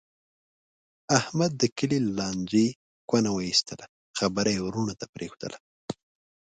[1.19, 2.67] احمد د کلي له لانجې
[3.09, 3.85] کونه و ایستله.
[4.19, 5.57] خبره یې ورڼو ته پرېښودله.